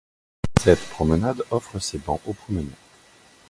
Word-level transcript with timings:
Cette 0.59 0.83
promenade 0.89 1.43
offre 1.51 1.77
ses 1.77 1.99
bancs 1.99 2.21
aux 2.25 2.33
promeneurs. 2.33 2.65